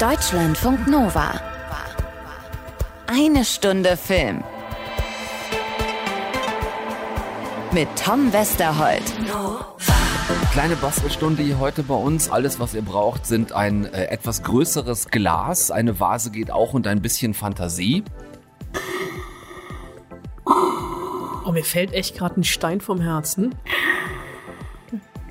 [0.00, 1.38] Deutschlandfunk Nova.
[3.06, 4.42] Eine Stunde Film.
[7.70, 9.02] Mit Tom Westerholt.
[10.52, 12.30] Kleine Bastelstunde hier heute bei uns.
[12.30, 15.70] Alles, was ihr braucht, sind ein äh, etwas größeres Glas.
[15.70, 18.02] Eine Vase geht auch und ein bisschen Fantasie.
[20.46, 23.54] Oh, mir fällt echt gerade ein Stein vom Herzen.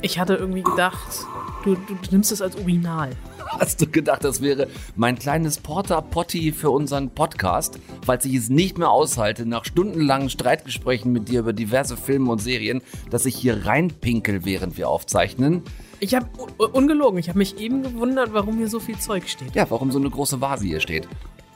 [0.04, 1.26] Ich hatte irgendwie gedacht,
[1.64, 3.10] du, du nimmst es als Urinal.
[3.60, 8.78] Hast du gedacht, das wäre mein kleines Porta-Potti für unseren Podcast, falls ich es nicht
[8.78, 13.66] mehr aushalte, nach stundenlangen Streitgesprächen mit dir über diverse Filme und Serien, dass ich hier
[13.66, 15.64] reinpinkel, während wir aufzeichnen?
[16.00, 16.28] Ich habe
[16.58, 19.56] ungelogen, ich habe mich eben gewundert, warum hier so viel Zeug steht.
[19.56, 21.08] Ja, warum so eine große Vase hier steht.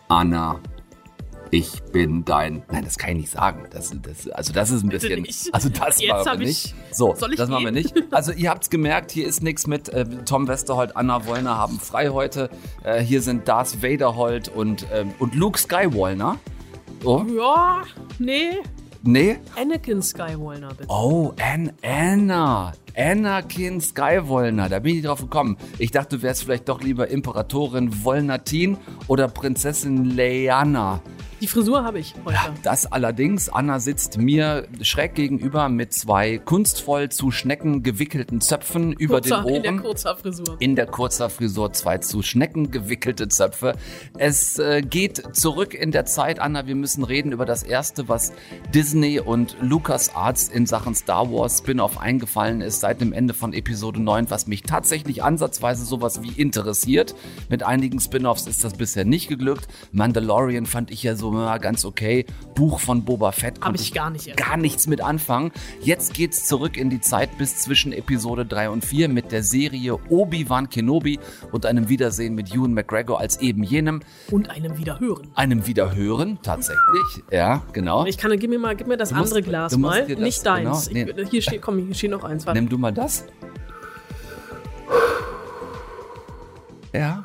[0.09, 0.59] Anna,
[1.53, 2.63] ich bin dein.
[2.71, 3.66] Nein, das kann ich nicht sagen.
[3.70, 5.21] Das, das, also das ist ein Bitte bisschen.
[5.21, 5.53] nicht.
[5.53, 6.75] Also das Jetzt machen wir ich- nicht.
[6.91, 7.91] So, Soll ich das machen wir gehen?
[7.94, 8.13] nicht.
[8.13, 12.09] Also ihr habt's gemerkt, hier ist nichts mit äh, Tom Westerholt, Anna Wollner haben frei
[12.09, 12.49] heute.
[12.84, 16.38] Äh, hier sind Darth Vaderholt und, ähm, und Luke Skywalker.
[17.03, 17.83] Oh, Ja,
[18.17, 18.58] nee.
[19.03, 19.38] nee.
[19.55, 20.86] Anakin Skywalker, bitte.
[20.89, 22.72] Oh, An Anna.
[22.95, 25.58] Anakin Skywalker, da bin ich drauf gekommen.
[25.80, 28.77] Ich dachte, du wärst vielleicht doch lieber Imperatorin Wolnatin
[29.08, 31.02] oder Prinzessin Leanna.
[31.44, 32.36] Die Frisur habe ich heute.
[32.36, 33.49] Ja, das allerdings.
[33.49, 39.55] Anna sitzt mir schräg gegenüber mit zwei kunstvoll zu Schnecken gewickelten Zöpfen über Kurzer, den
[39.55, 39.81] in der Ohren.
[39.81, 40.55] kurzer Frisur.
[40.59, 43.75] In der kurzer Frisur zwei zu Schnecken gewickelte Zöpfe.
[44.17, 46.66] Es äh, geht zurück in der Zeit, Anna.
[46.66, 48.31] Wir müssen reden über das erste, was
[48.73, 54.02] Disney und LucasArts in Sachen Star Wars Spin-off eingefallen ist seit dem Ende von Episode
[54.02, 57.16] 9, was mich tatsächlich ansatzweise sowas wie interessiert.
[57.49, 59.67] Mit einigen Spin-offs ist das bisher nicht geglückt.
[59.91, 62.26] Mandalorian fand ich ja so ja, ganz okay.
[62.56, 65.52] Buch von Boba Fett konnte ich gar nicht gar nichts mit anfangen.
[65.81, 69.98] Jetzt geht's zurück in die Zeit bis zwischen Episode 3 und 4 mit der Serie
[70.09, 71.20] Obi-Wan Kenobi
[71.52, 75.30] und einem Wiedersehen mit Ewan McGregor als eben jenem, Und einem wieder hören.
[75.36, 77.23] einem Wiederhören tatsächlich.
[77.31, 78.06] Ja, genau.
[78.06, 80.05] Ich kann, gib mir mal, gib mir das musst- andere Glas mal.
[80.08, 80.89] das- Nicht deins.
[80.89, 81.22] genau, nee.
[81.23, 82.45] ich, hier steht, komm, hier steht noch eins.
[82.45, 82.60] Warte.
[82.60, 83.26] Nimm du mal das.
[86.93, 87.23] Ja.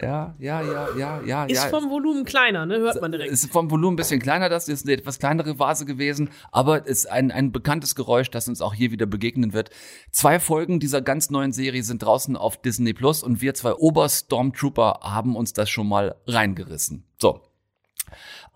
[0.00, 1.68] Ja, ja, ja, ja, ja, Ist ja.
[1.68, 2.78] vom Volumen kleiner, ne?
[2.78, 3.32] Hört man direkt.
[3.32, 6.98] ist vom Volumen ein bisschen kleiner, das ist eine etwas kleinere Vase gewesen, aber es
[6.98, 9.70] ist ein, ein bekanntes Geräusch, das uns auch hier wieder begegnen wird.
[10.12, 15.00] Zwei Folgen dieser ganz neuen Serie sind draußen auf Disney Plus und wir zwei Oberstormtrooper
[15.02, 17.04] haben uns das schon mal reingerissen.
[17.20, 17.40] So.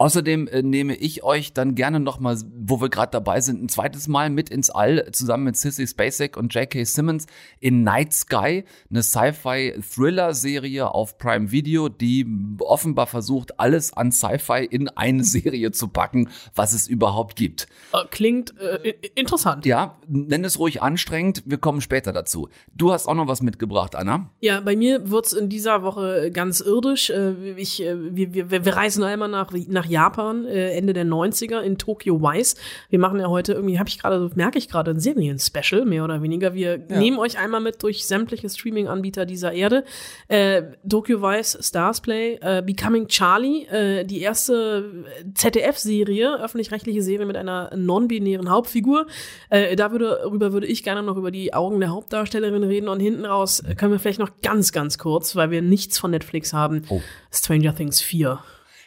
[0.03, 4.09] Außerdem äh, nehme ich euch dann gerne nochmal, wo wir gerade dabei sind, ein zweites
[4.09, 6.83] Mal mit ins All, zusammen mit Sissy Spacek und J.K.
[6.83, 7.29] Simmons
[7.61, 12.27] in Night Sky, eine Sci-Fi-Thriller-Serie auf Prime Video, die
[12.59, 17.69] offenbar versucht, alles an Sci-Fi in eine Serie zu packen, was es überhaupt gibt.
[17.93, 19.67] Äh, Klingt äh, interessant.
[19.67, 22.49] Ja, nenn es ruhig anstrengend, wir kommen später dazu.
[22.75, 24.31] Du hast auch noch was mitgebracht, Anna.
[24.41, 27.11] Ja, bei mir wird's in dieser Woche ganz irdisch.
[27.11, 31.61] Äh, Ich, äh, wir, wir, wir reisen einmal nach, nach Japan, äh, Ende der 90er
[31.61, 32.57] in Tokyo Vice.
[32.91, 36.23] Wir machen ja heute irgendwie, habe ich gerade, merke ich gerade, ein Serien-Special, mehr oder
[36.23, 36.55] weniger.
[36.55, 39.85] Wir nehmen euch einmal mit durch sämtliche Streaming-Anbieter dieser Erde.
[40.29, 45.05] Äh, Tokyo Vice, Stars Play, äh, Becoming Charlie, äh, die erste
[45.35, 49.07] ZDF-Serie, öffentlich-rechtliche Serie mit einer non-binären Hauptfigur.
[49.51, 53.01] Äh, da würde, darüber würde ich gerne noch über die Augen der Hauptdarstellerin reden und
[53.01, 56.53] hinten raus äh, können wir vielleicht noch ganz, ganz kurz, weil wir nichts von Netflix
[56.53, 57.01] haben, Oh.
[57.31, 58.39] Stranger Things 4.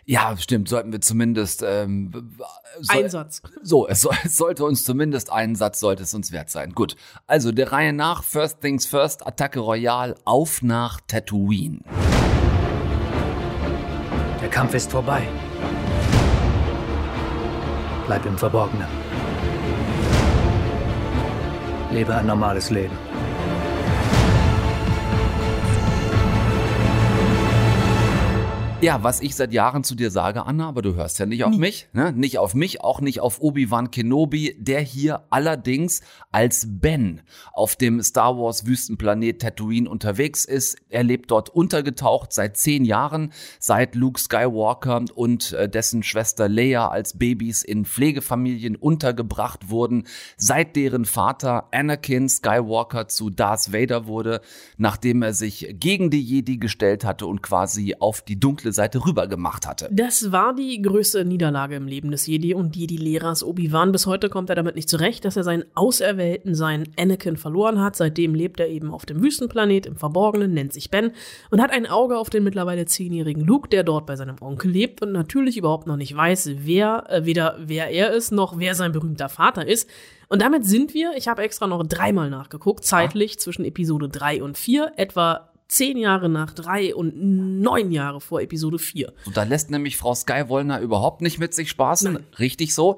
[0.07, 2.11] Ja, stimmt, sollten wir zumindest ähm,
[2.79, 3.41] soll- Einsatz.
[3.63, 6.73] So, es, soll, es sollte uns zumindest einen Satz sollte es uns wert sein.
[6.73, 6.95] Gut.
[7.25, 11.79] Also der Reihe nach, First Things First, Attacke Royale, auf nach Tatooine.
[14.41, 15.27] Der Kampf ist vorbei.
[18.05, 18.87] Bleib im Verborgenen.
[21.91, 22.95] Lebe ein normales Leben.
[28.81, 31.55] Ja, was ich seit Jahren zu dir sage, Anna, aber du hörst ja nicht auf
[31.55, 32.11] mich, ne?
[32.11, 37.21] Nicht auf mich, auch nicht auf Obi-Wan Kenobi, der hier allerdings als Ben
[37.53, 40.77] auf dem Star Wars Wüstenplanet Tatooine unterwegs ist.
[40.89, 46.89] Er lebt dort untergetaucht seit zehn Jahren, seit Luke Skywalker und äh, dessen Schwester Leia
[46.89, 50.05] als Babys in Pflegefamilien untergebracht wurden,
[50.35, 54.41] seit deren Vater Anakin Skywalker zu Darth Vader wurde,
[54.77, 59.27] nachdem er sich gegen die Jedi gestellt hatte und quasi auf die dunkle Seite rüber
[59.27, 59.89] gemacht hatte.
[59.91, 63.91] Das war die größte Niederlage im Leben des Jedi und Jedi-Lehrers Obi-Wan.
[63.91, 67.95] Bis heute kommt er damit nicht zurecht, dass er seinen Auserwählten, seinen Anakin, verloren hat.
[67.95, 71.11] Seitdem lebt er eben auf dem Wüstenplanet im Verborgenen, nennt sich Ben
[71.51, 75.01] und hat ein Auge auf den mittlerweile zehnjährigen Luke, der dort bei seinem Onkel lebt
[75.01, 78.91] und natürlich überhaupt noch nicht weiß, wer, äh, weder wer er ist, noch wer sein
[78.91, 79.89] berühmter Vater ist.
[80.27, 84.57] Und damit sind wir, ich habe extra noch dreimal nachgeguckt, zeitlich zwischen Episode 3 und
[84.57, 89.13] 4, etwa zehn Jahre nach drei und neun Jahre vor Episode vier.
[89.25, 92.13] Und da lässt nämlich Frau Skywollner überhaupt nicht mit sich spaßen.
[92.13, 92.23] Nein.
[92.37, 92.97] Richtig so.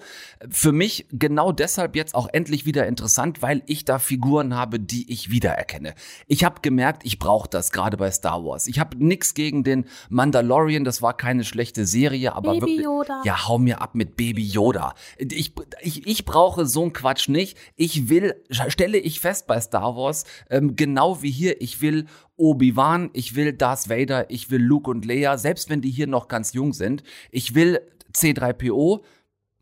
[0.49, 5.11] Für mich genau deshalb jetzt auch endlich wieder interessant, weil ich da Figuren habe, die
[5.11, 5.93] ich wiedererkenne.
[6.27, 8.67] Ich habe gemerkt, ich brauche das gerade bei Star Wars.
[8.67, 13.21] Ich habe nix gegen den Mandalorian, das war keine schlechte Serie, aber Baby wirklich, Yoda.
[13.23, 14.93] ja, hau mir ab mit Baby Yoda.
[15.17, 17.57] Ich, ich, ich brauche so einen Quatsch nicht.
[17.75, 22.07] Ich will, stelle ich fest bei Star Wars, ähm, genau wie hier, ich will
[22.37, 26.27] Obi-Wan, ich will Darth Vader, ich will Luke und Leia, selbst wenn die hier noch
[26.27, 27.03] ganz jung sind.
[27.31, 27.81] Ich will
[28.13, 29.01] C3PO,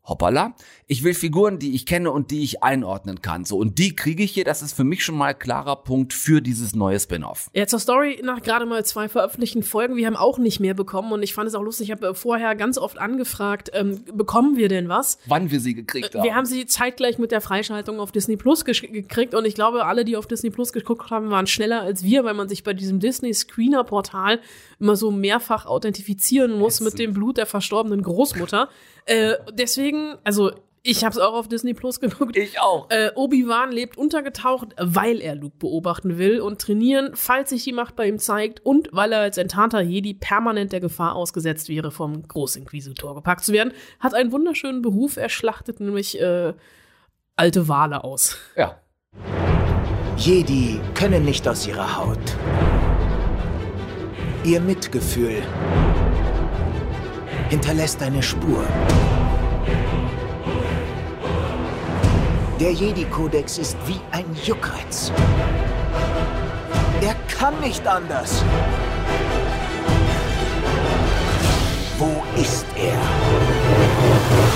[0.08, 0.56] hoppala.
[0.88, 3.46] Ich will Figuren, die ich kenne und die ich einordnen kann.
[3.46, 4.44] So, und die kriege ich hier.
[4.44, 7.50] Das ist für mich schon mal klarer Punkt für dieses neue Spin-off.
[7.54, 9.96] Ja, zur Story nach gerade mal zwei veröffentlichten Folgen.
[9.96, 11.90] Wir haben auch nicht mehr bekommen und ich fand es auch lustig.
[11.90, 15.18] Ich habe äh, vorher ganz oft angefragt, ähm, bekommen wir denn was?
[15.26, 16.24] Wann wir sie gekriegt haben.
[16.24, 20.06] Wir haben sie zeitgleich mit der Freischaltung auf Disney Plus gekriegt und ich glaube, alle,
[20.06, 23.00] die auf Disney Plus geguckt haben, waren schneller als wir, weil man sich bei diesem
[23.00, 24.40] Disney Screener Portal
[24.80, 28.70] immer so mehrfach authentifizieren muss mit dem Blut der verstorbenen Großmutter.
[29.06, 30.52] Äh, deswegen, also
[30.88, 32.38] ich habe es auch auf Disney Plus geguckt.
[32.38, 32.90] ich auch.
[32.92, 37.96] Äh, Obi-Wan lebt untergetaucht, weil er Luke beobachten will und trainieren, falls sich die Macht
[37.96, 42.28] bei ihm zeigt und weil er als enttarnter Jedi permanent der Gefahr ausgesetzt wäre, vom
[42.28, 43.74] Großinquisitor gepackt zu werden.
[44.00, 46.54] Hat einen wunderschönen Beruf, er schlachtet nämlich äh,
[47.36, 48.38] alte Wale aus.
[48.56, 48.80] Ja.
[50.18, 52.38] Jedi können nicht aus ihrer Haut.
[54.44, 55.42] Ihr Mitgefühl
[57.50, 58.64] hinterlässt eine Spur.
[62.60, 65.12] Der Jedi-Kodex ist wie ein Juckreiz.
[67.02, 68.44] Er kann nicht anders.
[71.98, 74.55] Wo ist er?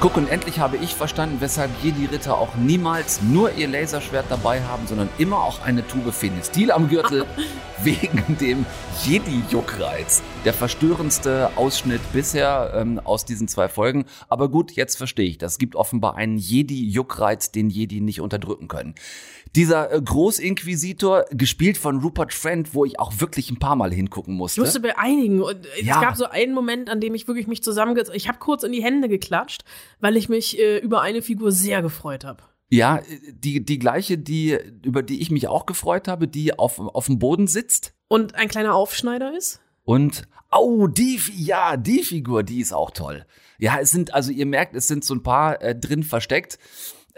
[0.00, 4.86] Guck, und endlich habe ich verstanden, weshalb Jedi-Ritter auch niemals nur ihr Laserschwert dabei haben,
[4.86, 7.26] sondern immer auch eine Tube Phenestil am Gürtel,
[7.82, 8.64] wegen dem
[9.04, 10.22] Jedi-Juckreiz.
[10.44, 14.04] Der verstörendste Ausschnitt bisher ähm, aus diesen zwei Folgen.
[14.28, 15.38] Aber gut, jetzt verstehe ich.
[15.38, 18.94] Das gibt offenbar einen Jedi-Juckreiz, den Jedi nicht unterdrücken können.
[19.56, 24.34] Dieser äh, Großinquisitor, gespielt von Rupert Friend, wo ich auch wirklich ein paar Mal hingucken
[24.34, 24.60] Ich musste.
[24.60, 25.40] musste bei einigen.
[25.40, 26.00] Und es Ja.
[26.02, 28.82] gab so einen Moment, an dem ich wirklich mich zusammengezogen Ich habe kurz in die
[28.82, 29.64] Hände geklatscht,
[30.00, 32.42] weil ich mich äh, über eine Figur sehr gefreut habe.
[32.70, 33.00] Ja,
[33.32, 37.18] die, die gleiche, die, über die ich mich auch gefreut habe, die auf, auf dem
[37.18, 37.94] Boden sitzt.
[38.08, 39.60] Und ein kleiner Aufschneider ist.
[39.84, 43.24] Und, oh, die, ja, die Figur, die ist auch toll.
[43.58, 46.58] Ja, es sind, also ihr merkt, es sind so ein paar äh, drin versteckt.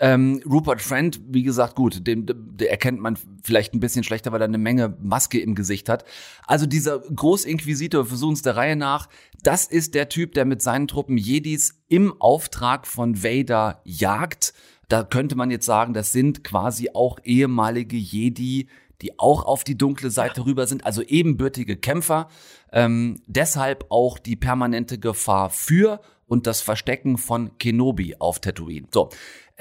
[0.03, 4.41] Ähm, Rupert Friend, wie gesagt, gut, den, den erkennt man vielleicht ein bisschen schlechter, weil
[4.41, 6.07] er eine Menge Maske im Gesicht hat.
[6.47, 9.11] Also dieser Großinquisitor, wir versuchen es der Reihe nach,
[9.43, 14.55] das ist der Typ, der mit seinen Truppen Jedis im Auftrag von Vader jagt.
[14.89, 18.69] Da könnte man jetzt sagen, das sind quasi auch ehemalige Jedi,
[19.03, 22.29] die auch auf die dunkle Seite rüber sind, also ebenbürtige Kämpfer.
[22.73, 28.87] Ähm, deshalb auch die permanente Gefahr für und das Verstecken von Kenobi auf Tatooine.
[28.93, 29.11] So,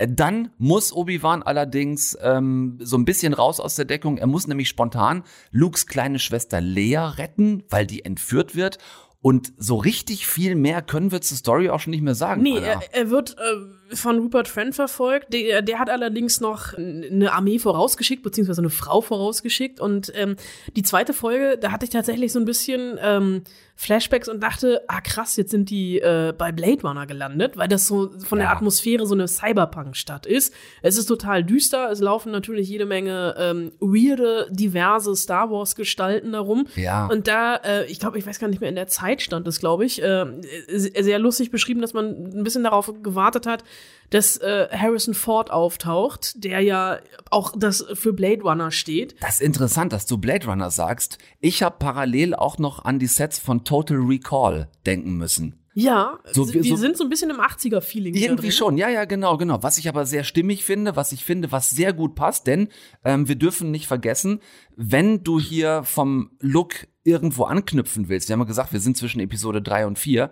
[0.08, 4.18] dann muss Obi-Wan allerdings ähm, so ein bisschen raus aus der Deckung.
[4.18, 8.78] Er muss nämlich spontan Lukes kleine Schwester Leia retten, weil die entführt wird.
[9.22, 12.42] Und so richtig viel mehr können wir zur Story auch schon nicht mehr sagen.
[12.42, 15.34] Nee, er, er wird äh, von Rupert Friend verfolgt.
[15.34, 19.80] Der, der hat allerdings noch eine Armee vorausgeschickt, beziehungsweise eine Frau vorausgeschickt.
[19.80, 20.36] Und ähm,
[20.76, 23.44] die zweite Folge, da hatte ich tatsächlich so ein bisschen ähm,
[23.76, 27.88] Flashbacks und dachte, ah krass, jetzt sind die äh, bei Blade Runner gelandet, weil das
[27.88, 28.54] so von der Ja.
[28.54, 30.54] Atmosphäre so eine Cyberpunk-Stadt ist.
[30.82, 36.68] Es ist total düster, es laufen natürlich jede Menge ähm, weirde, diverse Star Wars-Gestalten darum.
[36.76, 37.08] Ja.
[37.08, 39.62] Und da, äh, ich glaube, ich weiß gar nicht mehr, in der Zeit stand es,
[39.62, 40.26] glaube ich, äh,
[40.68, 43.64] sehr lustig beschrieben, dass man ein bisschen darauf gewartet hat,
[44.10, 46.98] dass äh, Harrison Ford auftaucht, der ja
[47.30, 49.16] auch das für Blade Runner steht.
[49.22, 51.20] Das ist interessant, dass du Blade Runner sagst.
[51.40, 55.56] Ich habe parallel auch noch an die Sets von Total Recall denken müssen.
[55.76, 58.16] Ja, So die so- sind so ein bisschen im 80er-Feeling.
[58.16, 59.62] Irgendwie schon, ja, ja, genau, genau.
[59.62, 62.70] Was ich aber sehr stimmig finde, was ich finde, was sehr gut passt, denn
[63.06, 64.42] ähm, wir dürfen nicht vergessen,
[64.76, 69.20] wenn du hier vom Look irgendwo anknüpfen willst, wir haben ja gesagt, wir sind zwischen
[69.22, 70.32] Episode 3 und 4,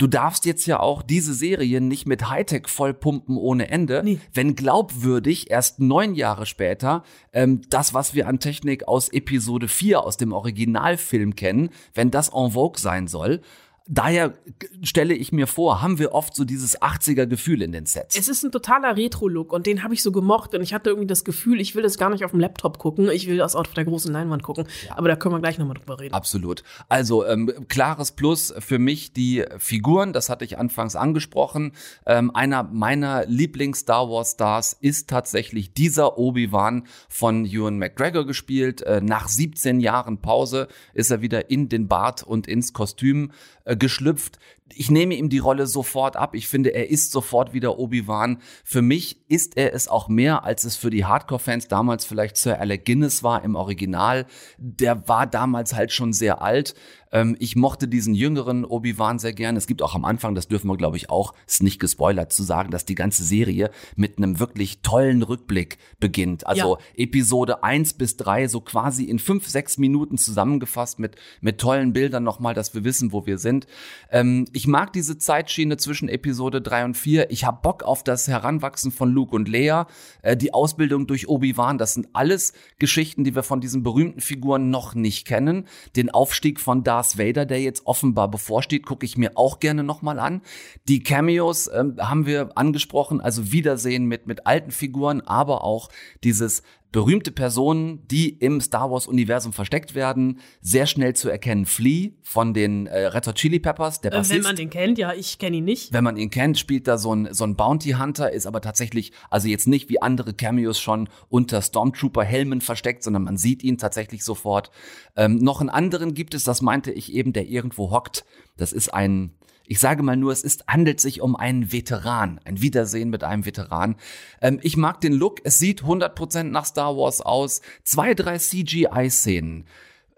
[0.00, 4.18] du darfst jetzt ja auch diese Serie nicht mit Hightech vollpumpen ohne Ende, Nee.
[4.32, 7.02] wenn glaubwürdig erst neun Jahre später
[7.32, 12.30] ähm, das, was wir an Technik aus Episode 4 aus dem Originalfilm kennen, wenn das
[12.30, 13.42] en vogue sein soll,
[13.90, 14.34] daher
[14.82, 18.16] stelle ich mir vor, haben wir oft so dieses 80er Gefühl in den Sets.
[18.16, 21.08] Es ist ein totaler Retro-Look und den habe ich so gemocht und ich hatte irgendwie
[21.08, 23.66] das Gefühl, ich will das gar nicht auf dem Laptop gucken, ich will das auf
[23.74, 24.66] der großen Leinwand gucken.
[24.90, 26.14] Aber da können wir gleich nochmal drüber reden.
[26.14, 26.62] Absolut.
[26.88, 31.72] Also ähm, klares Plus für mich die Figuren, das hatte ich anfangs angesprochen.
[32.06, 38.82] Ähm, einer meiner Lieblings-Star Wars Stars ist tatsächlich dieser Obi-Wan von Ewan McGregor gespielt.
[38.82, 43.32] Äh, nach 17 Jahren Pause ist er wieder in den Bart und ins Kostüm
[43.70, 44.38] äh, geschlüpft.
[44.72, 46.34] Ich nehme ihm die Rolle sofort ab.
[46.34, 48.38] Ich finde, er ist sofort wieder Obi-Wan.
[48.64, 52.60] Für mich ist er es auch mehr, als es für die Hardcore-Fans damals vielleicht Sir
[52.60, 54.26] Alec Guinness war im Original.
[54.58, 56.74] Der war damals halt schon sehr alt.
[57.12, 59.56] Ähm, ich mochte diesen jüngeren Obi-Wan sehr gern.
[59.56, 62.42] Es gibt auch am Anfang, das dürfen wir glaube ich auch, ist nicht gespoilert zu
[62.42, 66.46] sagen, dass die ganze Serie mit einem wirklich tollen Rückblick beginnt.
[66.46, 66.84] Also Ja.
[66.96, 72.22] Episode 1 bis 3 so quasi in fünf, sechs Minuten zusammengefasst mit, mit tollen Bildern
[72.22, 73.66] nochmal, dass wir wissen, wo wir sind.
[74.10, 77.30] Ähm, ich mag diese Zeitschiene zwischen Episode 3 und 4.
[77.30, 79.86] Ich habe Bock auf das Heranwachsen von Luke und Leia,
[80.22, 81.78] äh, die Ausbildung durch Obi-Wan.
[81.78, 85.66] Das sind alles Geschichten, die wir von diesen berühmten Figuren noch nicht kennen.
[85.96, 90.18] Den Aufstieg von Darth Vader, der jetzt offenbar bevorsteht, gucke ich mir auch gerne nochmal
[90.18, 90.42] an.
[90.88, 95.88] Die Cameos ähm, haben wir angesprochen, also Wiedersehen mit, mit alten Figuren, aber auch
[96.24, 101.64] dieses berühmte Personen, die im Star Wars Universum versteckt werden, sehr schnell zu erkennen.
[101.66, 104.34] Flea von den äh, Red Hot Chili Peppers, der Äh, Bassist.
[104.36, 105.92] wenn man den kennt, ja, ich kenne ihn nicht.
[105.92, 109.12] Wenn man ihn kennt, spielt da so ein, so ein Bounty Hunter, ist aber tatsächlich,
[109.30, 114.24] also jetzt nicht wie andere Cameos schon unter Stormtrooper-Helmen versteckt, sondern man sieht ihn tatsächlich
[114.24, 114.70] sofort.
[115.16, 118.24] Ähm, noch einen anderen gibt es, das meinte ich eben, der irgendwo hockt.
[118.56, 119.32] Das ist ein,
[119.70, 123.46] ich sage mal nur, es ist, handelt sich um einen Veteran, ein Wiedersehen mit einem
[123.46, 123.94] Veteran.
[124.42, 127.60] Ähm, ich mag den Look, es sieht 100% nach Star Wars aus.
[127.84, 129.66] Zwei, drei CGI-Szenen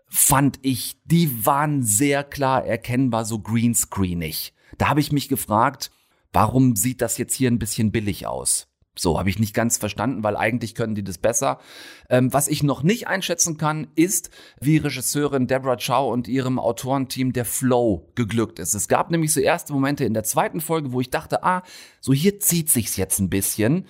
[0.09, 4.55] fand ich, die waren sehr klar erkennbar so greenscreenig.
[4.79, 5.91] Da habe ich mich gefragt,
[6.33, 8.72] warum sieht das jetzt hier ein bisschen billig aus?
[8.95, 11.59] So habe ich nicht ganz verstanden, weil eigentlich können die das besser.
[12.11, 14.31] Ähm, was ich noch nicht einschätzen kann, ist,
[14.61, 18.75] wie Regisseurin Deborah Chow und ihrem Autorenteam der Flow geglückt ist.
[18.75, 21.63] Es gab nämlich so erste Momente in der zweiten Folge, wo ich dachte, ah,
[22.01, 23.87] so hier zieht sich's jetzt ein bisschen.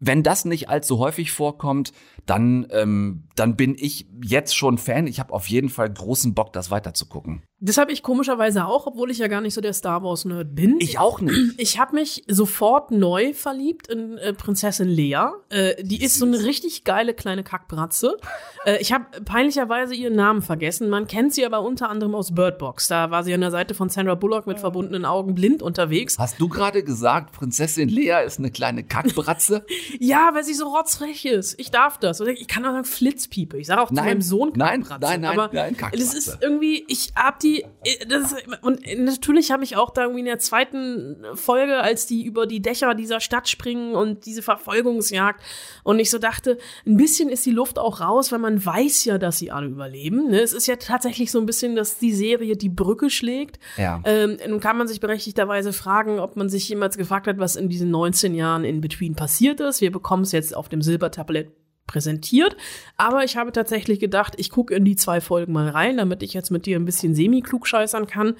[0.00, 1.92] Wenn das nicht allzu häufig vorkommt,
[2.26, 5.06] dann, ähm, dann bin ich jetzt schon Fan.
[5.06, 7.42] Ich habe auf jeden Fall großen Bock, das weiterzugucken.
[7.58, 10.76] Das habe ich komischerweise auch, obwohl ich ja gar nicht so der Star Wars-Nerd bin.
[10.80, 11.36] Ich auch nicht.
[11.58, 15.28] Ich habe mich sofort neu verliebt in äh, Prinzessin Lea.
[15.48, 18.16] Äh, die ist so eine richtig geile kleine Kackbratze.
[18.64, 20.88] Äh, ich habe peinlicherweise ihren Namen vergessen.
[20.90, 22.88] Man kennt sie aber unter anderem aus Bird Box.
[22.88, 26.18] Da war sie an der Seite von Sandra Bullock mit verbundenen Augen blind unterwegs.
[26.18, 29.64] Hast du gerade gesagt, Prinzessin Lea ist eine kleine Kackbratze?
[29.98, 31.58] Ja, weil sie so rotzfrech ist.
[31.58, 32.15] Ich darf das.
[32.20, 33.58] Oder ich kann auch sagen Flitzpiepe.
[33.58, 35.00] Ich sage auch zu Nein, meinem Sohn nein, Kackbratze.
[35.12, 36.18] nein, nein, aber nein, Das Kackbratze.
[36.18, 37.64] ist irgendwie, ich hab die,
[38.08, 42.24] das ist, und natürlich habe ich auch da irgendwie in der zweiten Folge, als die
[42.24, 45.42] über die Dächer dieser Stadt springen und diese Verfolgungsjagd
[45.84, 49.18] und ich so dachte, ein bisschen ist die Luft auch raus, weil man weiß ja,
[49.18, 50.28] dass sie alle überleben.
[50.30, 50.40] Ne?
[50.40, 53.58] Es ist ja tatsächlich so ein bisschen, dass die Serie die Brücke schlägt.
[53.76, 54.00] Ja.
[54.04, 57.68] Ähm, nun kann man sich berechtigterweise fragen, ob man sich jemals gefragt hat, was in
[57.68, 59.80] diesen 19 Jahren in Between passiert ist.
[59.80, 61.50] Wir bekommen es jetzt auf dem Silbertablett
[61.86, 62.56] präsentiert.
[62.96, 66.34] Aber ich habe tatsächlich gedacht, ich gucke in die zwei Folgen mal rein, damit ich
[66.34, 68.34] jetzt mit dir ein bisschen semi-klugscheißern kann.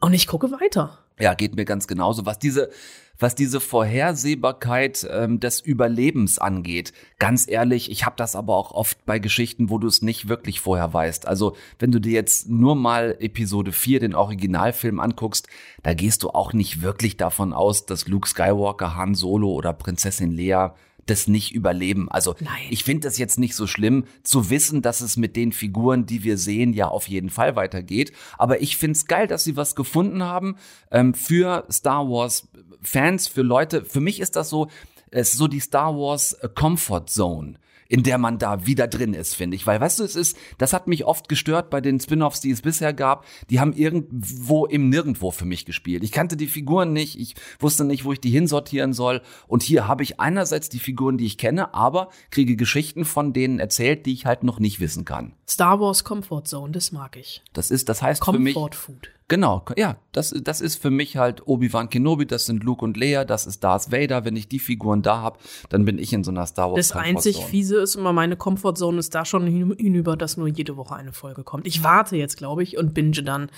[0.00, 0.98] Und ich gucke weiter.
[1.20, 2.26] Ja, geht mir ganz genauso.
[2.26, 2.70] Was diese,
[3.18, 9.04] was diese Vorhersehbarkeit ähm, des Überlebens angeht, ganz ehrlich, ich habe das aber auch oft
[9.06, 11.28] bei Geschichten, wo du es nicht wirklich vorher weißt.
[11.28, 15.46] Also, wenn du dir jetzt nur mal Episode 4, den Originalfilm anguckst,
[15.84, 20.32] da gehst du auch nicht wirklich davon aus, dass Luke Skywalker, Han Solo oder Prinzessin
[20.32, 20.70] Lea
[21.06, 22.10] das nicht überleben.
[22.10, 22.52] Also Nein.
[22.70, 26.22] ich finde das jetzt nicht so schlimm, zu wissen, dass es mit den Figuren, die
[26.22, 28.12] wir sehen, ja auf jeden Fall weitergeht.
[28.38, 30.56] Aber ich finde es geil, dass sie was gefunden haben
[30.90, 32.48] ähm, für Star Wars
[32.82, 33.84] Fans, für Leute.
[33.84, 34.68] Für mich ist das so,
[35.10, 37.54] es ist so die Star Wars Comfort Zone
[37.92, 39.66] in der man da wieder drin ist, finde ich.
[39.66, 42.62] Weil, weißt du, es ist, das hat mich oft gestört bei den Spin-offs, die es
[42.62, 43.26] bisher gab.
[43.50, 46.02] Die haben irgendwo im Nirgendwo für mich gespielt.
[46.02, 49.20] Ich kannte die Figuren nicht, ich wusste nicht, wo ich die hinsortieren soll.
[49.46, 53.58] Und hier habe ich einerseits die Figuren, die ich kenne, aber kriege Geschichten von denen
[53.58, 55.34] erzählt, die ich halt noch nicht wissen kann.
[55.46, 57.42] Star Wars Comfort Zone, das mag ich.
[57.52, 58.54] Das ist, das heißt für mich.
[58.54, 59.10] Comfort Food.
[59.32, 63.24] Genau, ja, das, das ist für mich halt Obi-Wan Kenobi, das sind Luke und Leia,
[63.24, 64.26] das ist Darth Vader.
[64.26, 65.38] Wenn ich die Figuren da hab,
[65.70, 68.98] dann bin ich in so einer Star Wars Das einzig fiese ist immer, meine Comfortzone
[68.98, 71.66] ist da schon hin- hinüber, dass nur jede Woche eine Folge kommt.
[71.66, 73.48] Ich warte jetzt, glaube ich, und binge dann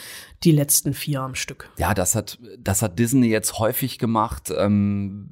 [0.45, 1.69] die letzten vier am Stück.
[1.77, 5.29] Ja, das hat, das hat Disney jetzt häufig gemacht, ähm,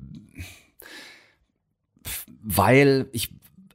[2.42, 3.32] weil ich,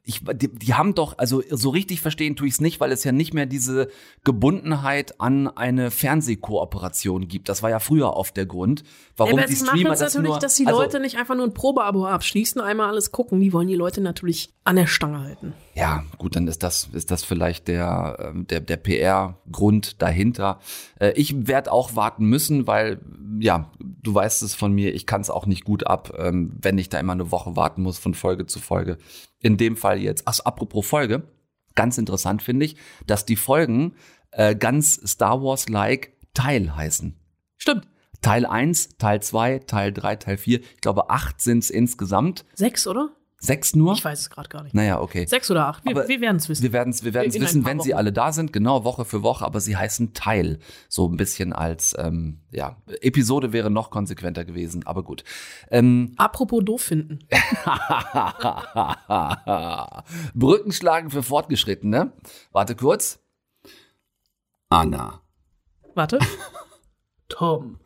[0.08, 3.04] ich, die, die haben doch, also so richtig verstehen tue ich es nicht, weil es
[3.04, 3.88] ja nicht mehr diese
[4.24, 7.50] Gebundenheit an eine Fernsehkooperation gibt.
[7.50, 8.84] Das war ja früher oft der Grund,
[9.18, 11.44] warum ja, die Streamer es das natürlich, nur, dass die also, Leute nicht einfach nur
[11.44, 13.38] ein Probeabo abschließen, einmal alles gucken.
[13.38, 15.52] Die wollen die Leute natürlich an der Stange halten.
[15.74, 20.58] Ja, gut, dann ist das, ist das vielleicht der, ähm, der, der PR-Grund dahinter.
[20.98, 22.98] Äh, Ich werde auch warten müssen, weil,
[23.40, 26.78] ja, du weißt es von mir, ich kann es auch nicht gut ab, ähm, wenn
[26.78, 28.96] ich da immer eine Woche warten muss von Folge zu Folge.
[29.40, 31.22] In dem Fall jetzt, ach, apropos Folge,
[31.74, 32.76] ganz interessant finde ich,
[33.06, 33.94] dass die Folgen
[34.32, 37.16] äh, ganz Star Wars-like Teil heißen.
[37.56, 37.88] Stimmt.
[38.20, 40.60] Teil 1, Teil 2, Teil 3, Teil 4.
[40.60, 42.44] Ich glaube, acht sind es insgesamt.
[42.54, 43.10] Sechs, oder?
[43.40, 43.92] Sechs nur?
[43.92, 44.74] Ich weiß es gerade gar nicht.
[44.74, 45.24] Naja, okay.
[45.26, 45.84] Sechs oder acht.
[45.84, 46.64] Wir, Aber wir werden es wissen.
[46.64, 47.98] Wir werden es wir werden's In wissen, wenn sie Wochen.
[47.98, 50.58] alle da sind, genau, Woche für Woche, aber sie heißen Teil.
[50.88, 55.22] So ein bisschen als, ähm, ja, Episode wäre noch konsequenter gewesen, aber gut.
[55.70, 57.20] Ähm, Apropos doof finden.
[60.34, 62.12] Brücken schlagen für Fortgeschrittene.
[62.50, 63.20] Warte kurz.
[64.68, 65.22] Anna.
[65.94, 66.18] Warte.
[67.28, 67.78] Tom.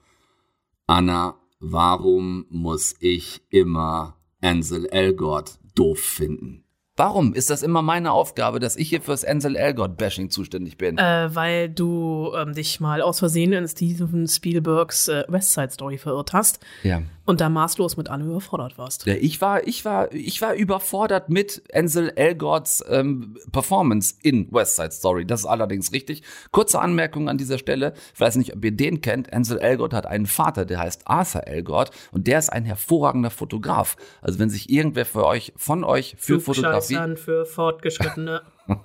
[0.87, 6.65] Anna, warum muss ich immer Ansel Elgort doof finden?
[6.95, 10.99] Warum ist das immer meine Aufgabe, dass ich hier fürs Ansel Elgort-Bashing zuständig bin?
[10.99, 15.97] Äh, weil du ähm, dich mal aus Versehen in Steven Spielbergs äh, West Side Story
[15.97, 17.01] verirrt hast ja.
[17.25, 19.07] Und da maßlos mit Anne überfordert warst.
[19.07, 24.77] Ja, ich war, ich war, ich war überfordert mit Ansel Elgorts ähm, Performance in West
[24.77, 25.25] Side Story.
[25.25, 26.23] Das ist allerdings richtig.
[26.51, 27.95] Kurze Anmerkung an dieser Stelle.
[28.15, 29.33] Ich weiß nicht, ob ihr den kennt.
[29.33, 33.97] Ansel Elgort hat einen Vater, der heißt Arthur Elgort und der ist ein hervorragender Fotograf.
[34.21, 38.43] Also wenn sich irgendwer für euch, von euch für Fotografie für Fortgeschrittene.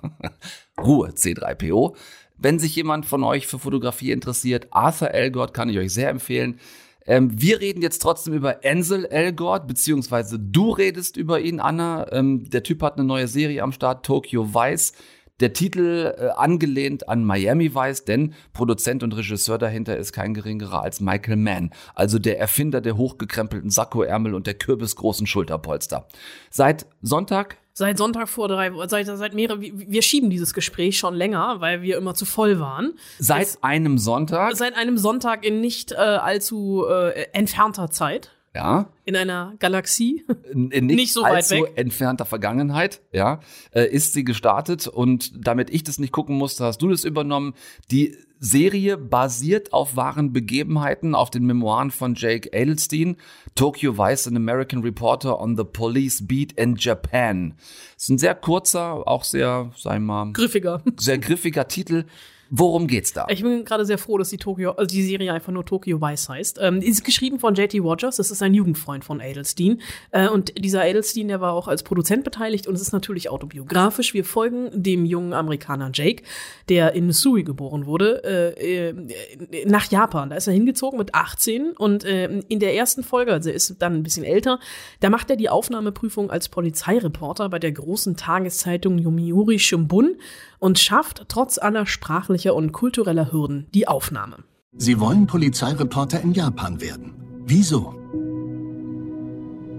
[0.80, 1.96] Ruhe, C3PO.
[2.36, 6.60] Wenn sich jemand von euch für Fotografie interessiert, Arthur Elgort kann ich euch sehr empfehlen.
[7.08, 12.06] Ähm, wir reden jetzt trotzdem über Ansel Elgort, beziehungsweise du redest über ihn, Anna.
[12.12, 14.92] Ähm, der Typ hat eine neue Serie am Start, Tokyo Vice.
[15.40, 20.82] Der Titel äh, angelehnt an Miami Vice, denn Produzent und Regisseur dahinter ist kein geringerer
[20.82, 26.08] als Michael Mann, also der Erfinder der hochgekrempelten Sakkoärmel und der kürbisgroßen Schulterpolster.
[26.50, 31.14] Seit Sonntag Seit Sonntag vor drei Wochen, seit, seit mehrere, wir, schieben dieses Gespräch schon
[31.14, 32.94] länger, weil wir immer zu voll waren.
[33.20, 39.16] Seit einem Sonntag, Seit einem Sonntag in nicht äh, allzu äh, entfernter Zeit, ja, in
[39.16, 40.24] einer Galaxie.
[40.52, 41.72] in nicht, Nicht so weit weg.
[41.76, 43.40] entfernter Vergangenheit, ja,
[43.72, 47.54] äh, ist sie gestartet und damit ich das nicht gucken musste, hast du das übernommen.
[47.90, 53.16] Die Serie basiert auf wahren Begebenheiten, auf den Memoiren von Jake Adelstein,
[53.54, 57.54] Tokyo Vice, an American Reporter on the Police Beat in Japan.
[57.96, 60.82] Es ist ein sehr kurzer, auch sehr, sagen wir mal, Griffiger.
[60.96, 62.04] sehr griffiger Titel.
[62.50, 63.26] Worum geht's da?
[63.28, 66.28] Ich bin gerade sehr froh, dass die Tokyo, also die Serie einfach nur Tokyo Vice
[66.30, 66.58] heißt.
[66.62, 69.82] Ähm, ist geschrieben von JT Rogers, das ist ein Jugendfreund von Adelstein.
[70.12, 74.14] Äh, und dieser Adelstein, der war auch als Produzent beteiligt und es ist natürlich autobiografisch.
[74.14, 76.22] Wir folgen dem jungen Amerikaner Jake,
[76.70, 80.30] der in Missouri geboren wurde, äh, äh, nach Japan.
[80.30, 83.76] Da ist er hingezogen mit 18 und äh, in der ersten Folge, also er ist
[83.80, 84.58] dann ein bisschen älter,
[85.00, 90.16] da macht er die Aufnahmeprüfung als Polizeireporter bei der großen Tageszeitung Yomiuri Shimbun
[90.58, 94.44] und schafft trotz aller sprachlicher und kultureller Hürden die Aufnahme.
[94.76, 97.14] Sie wollen Polizeireporter in Japan werden.
[97.44, 97.94] Wieso?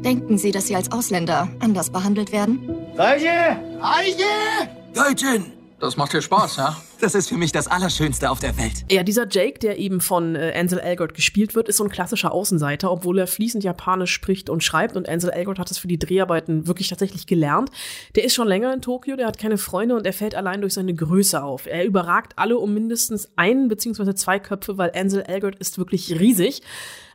[0.03, 2.69] Denken Sie, dass Sie als Ausländer anders behandelt werden?
[4.93, 5.58] Deutschen!
[5.79, 6.75] Das macht dir Spaß, ja?
[6.99, 8.83] Das ist für mich das Allerschönste auf der Welt.
[8.91, 12.33] Ja, dieser Jake, der eben von äh, Ansel Elgort gespielt wird, ist so ein klassischer
[12.33, 14.97] Außenseiter, obwohl er fließend Japanisch spricht und schreibt.
[14.97, 17.71] Und Ansel Elgort hat es für die Dreharbeiten wirklich tatsächlich gelernt.
[18.15, 20.73] Der ist schon länger in Tokio, der hat keine Freunde und er fällt allein durch
[20.73, 21.65] seine Größe auf.
[21.65, 26.61] Er überragt alle um mindestens einen beziehungsweise zwei Köpfe, weil Ansel Elgort ist wirklich riesig.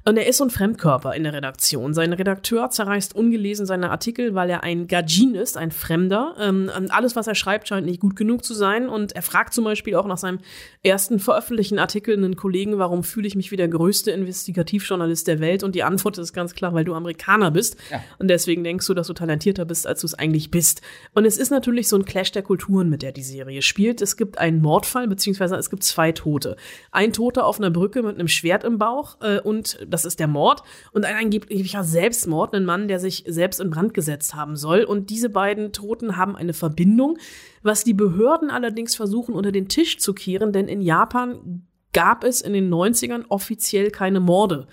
[0.06, 1.94] Und er ist so ein Fremdkörper in der Redaktion.
[1.94, 6.34] Sein Redakteur zerreißt ungelesen seine Artikel, weil er ein Gajin ist, ein Fremder.
[6.38, 8.90] Ähm, alles, was er schreibt, scheint nicht gut genug zu sein.
[8.90, 10.40] Und er fragt zum Beispiel auch nach seinem
[10.82, 15.62] ersten veröffentlichten Artikel einen Kollegen, warum fühle ich mich wie der größte Investigativjournalist der Welt?
[15.62, 17.78] Und die Antwort ist ganz klar, weil du Amerikaner bist.
[18.18, 20.82] Und deswegen denkst du, dass du talentierter bist, als du es eigentlich bist.
[21.14, 24.02] Und es ist natürlich so ein Clash der Kulturen, mit der die Serie spielt.
[24.02, 26.56] Es gibt einen Mordfall, beziehungsweise es gibt zwei Tote.
[26.90, 30.26] Ein Toter auf einer Brücke mit einem Schwert im Bauch äh, und das ist der
[30.26, 30.62] Mord.
[30.92, 34.82] Und ein angeblicher Selbstmord, ein Mann, der sich selbst in Brand gesetzt haben soll.
[34.82, 37.16] Und diese beiden Toten haben eine Verbindung,
[37.62, 42.40] was die Behörden allerdings versuchen unter den Tisch zu kehren, denn in Japan gab es
[42.40, 44.66] in den 90ern offiziell keine Morde.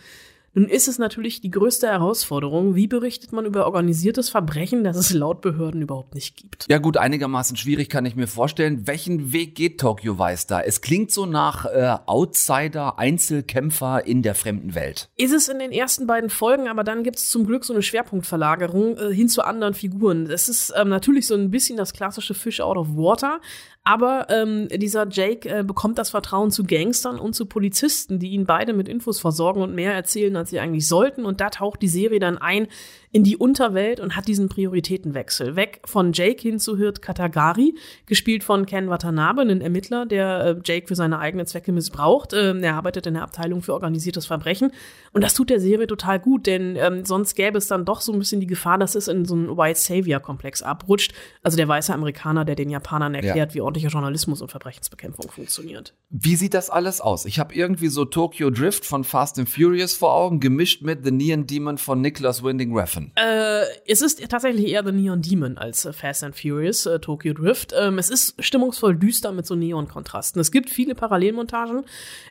[0.54, 5.14] Nun ist es natürlich die größte Herausforderung, wie berichtet man über organisiertes Verbrechen, das es
[5.14, 6.66] laut Behörden überhaupt nicht gibt.
[6.70, 8.86] Ja gut, einigermaßen schwierig kann ich mir vorstellen.
[8.86, 10.62] Welchen Weg geht Tokyo Vice da?
[10.62, 15.10] Es klingt so nach äh, Outsider, Einzelkämpfer in der fremden Welt.
[15.16, 17.82] Ist es in den ersten beiden Folgen, aber dann gibt es zum Glück so eine
[17.82, 20.30] Schwerpunktverlagerung äh, hin zu anderen Figuren.
[20.30, 23.40] Es ist ähm, natürlich so ein bisschen das klassische Fish out of water,
[23.84, 28.46] aber ähm, dieser Jake äh, bekommt das Vertrauen zu Gangstern und zu Polizisten, die ihn
[28.46, 31.26] beide mit Infos versorgen und mehr erzählen, als sie eigentlich sollten.
[31.26, 32.68] Und da taucht die Serie dann ein
[33.12, 35.56] in die Unterwelt und hat diesen Prioritätenwechsel.
[35.56, 40.56] Weg von Jake hin zu Hirt Katagari, gespielt von Ken Watanabe, ein Ermittler, der äh,
[40.64, 42.34] Jake für seine eigenen Zwecke missbraucht.
[42.34, 44.72] Ähm, er arbeitet in der Abteilung für organisiertes Verbrechen.
[45.12, 48.14] Und das tut der Serie total gut, denn ähm, sonst gäbe es dann doch so
[48.14, 51.14] ein bisschen die Gefahr, dass es in so einen White Savior-Komplex abrutscht.
[51.44, 53.54] Also der weiße Amerikaner, der den Japanern erklärt, Ja.
[53.56, 55.94] wie ordentlicher Journalismus und Verbrechensbekämpfung funktioniert.
[56.10, 57.26] Wie sieht das alles aus?
[57.26, 61.12] Ich habe irgendwie so Tokyo Drift von Fast and Furious vor Augen, gemischt mit The
[61.12, 63.01] Neon Demon von Nicholas Winding Refn.
[63.16, 67.34] Äh, es ist tatsächlich eher The Neon Demon als äh, Fast and Furious, äh, Tokyo
[67.34, 67.74] Drift.
[67.78, 70.40] Ähm, es ist stimmungsvoll düster mit so Neon-Kontrasten.
[70.40, 71.84] Es gibt viele Parallelmontagen.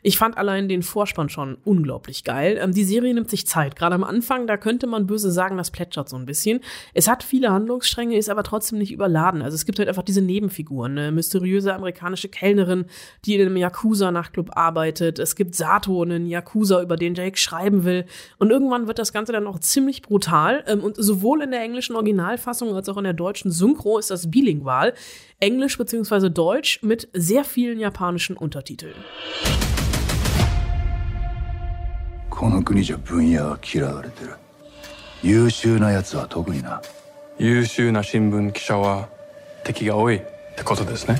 [0.03, 2.59] Ich fand allein den Vorspann schon unglaublich geil.
[2.61, 3.75] Ähm, die Serie nimmt sich Zeit.
[3.75, 6.61] Gerade am Anfang, da könnte man böse sagen, das plätschert so ein bisschen.
[6.93, 9.41] Es hat viele Handlungsstränge, ist aber trotzdem nicht überladen.
[9.41, 10.97] Also es gibt halt einfach diese Nebenfiguren.
[10.97, 12.85] Eine mysteriöse amerikanische Kellnerin,
[13.25, 15.19] die in einem Yakuza-Nachtclub arbeitet.
[15.19, 18.05] Es gibt Sato, einen Yakuza, über den Jake schreiben will.
[18.37, 20.60] Und irgendwann wird das Ganze dann auch ziemlich brutal.
[20.66, 24.30] Ähm, und sowohl in der englischen Originalfassung als auch in der deutschen Synchro ist das
[24.30, 24.94] bilingual.
[25.40, 26.30] Englisch bzw.
[26.30, 28.94] Deutsch mit sehr vielen japanischen Untertiteln.
[32.38, 34.34] この国じゃ分野は嫌われてる
[35.22, 36.82] 優秀なやつは特にな
[37.38, 39.08] 優秀な新聞記者は
[39.64, 40.20] 敵が多いっ
[40.54, 41.18] てことですね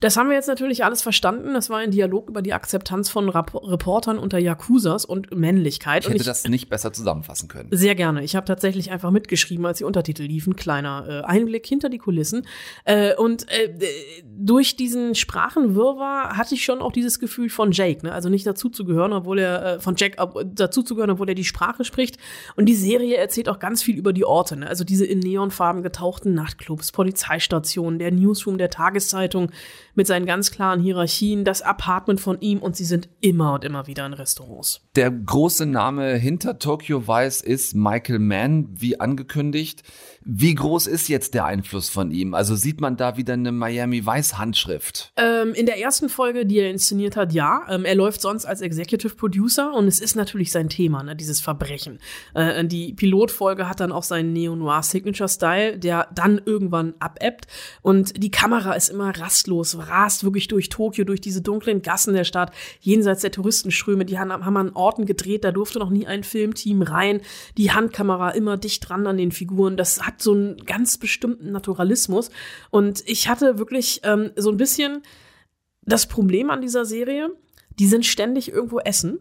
[0.00, 1.54] das haben wir jetzt natürlich alles verstanden.
[1.54, 6.04] Das war ein Dialog über die Akzeptanz von Rap Reportern unter Yakuzas und Männlichkeit.
[6.04, 7.68] Ich hätte ich, das nicht besser zusammenfassen können.
[7.72, 8.22] Sehr gerne.
[8.22, 10.56] Ich habe tatsächlich einfach mitgeschrieben, als die Untertitel liefen.
[10.56, 12.46] Kleiner äh, Einblick hinter die Kulissen.
[12.84, 13.74] Äh, und äh,
[14.24, 18.12] durch diesen Sprachenwirrwarr hatte ich schon auch dieses Gefühl von Jake, ne?
[18.12, 21.34] also nicht dazu zu gehören, obwohl er äh, von Jack dazu zu gehören, obwohl er
[21.34, 22.18] die Sprache spricht.
[22.56, 24.68] Und die Serie erzählt auch ganz viel über die Orte, ne?
[24.68, 29.52] also diese in Neonfarben getauchten Nachtclubs, Polizeistationen der Newsroom der Tageszeitung
[29.98, 33.88] mit seinen ganz klaren Hierarchien, das Apartment von ihm und sie sind immer und immer
[33.88, 34.80] wieder in Restaurants.
[34.94, 39.82] Der große Name hinter Tokyo Vice ist Michael Mann, wie angekündigt.
[40.24, 42.34] Wie groß ist jetzt der Einfluss von ihm?
[42.34, 45.12] Also sieht man da wieder eine Miami Vice Handschrift?
[45.16, 47.62] Ähm, in der ersten Folge, die er inszeniert hat, ja.
[47.68, 51.40] Ähm, er läuft sonst als Executive Producer und es ist natürlich sein Thema, ne, dieses
[51.40, 51.98] Verbrechen.
[52.34, 57.46] Äh, die Pilotfolge hat dann auch seinen Neo-Noir Signature Style, der dann irgendwann abebbt
[57.82, 62.24] und die Kamera ist immer rastlos, rast wirklich durch Tokio, durch diese dunklen Gassen der
[62.24, 64.04] Stadt, jenseits der Touristenströme.
[64.04, 67.20] Die haben, haben an Orten gedreht, da durfte noch nie ein Filmteam rein.
[67.56, 69.76] Die Handkamera immer dicht dran an den Figuren.
[69.76, 72.30] Das hat so einen ganz bestimmten Naturalismus
[72.70, 75.02] und ich hatte wirklich ähm, so ein bisschen
[75.82, 77.30] das Problem an dieser Serie,
[77.78, 79.20] die sind ständig irgendwo essen.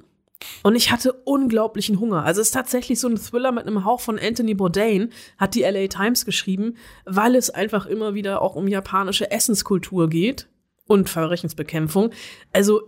[0.62, 2.23] Und ich hatte unglaublichen Hunger.
[2.23, 5.63] Also es ist tatsächlich so ein Thriller mit einem Hauch von Anthony Bourdain, hat die
[5.63, 6.75] LA Times geschrieben,
[7.06, 10.47] weil es einfach immer wieder auch um japanische Essenskultur geht
[10.88, 12.12] und Verbrechensbekämpfung.
[12.54, 12.82] Also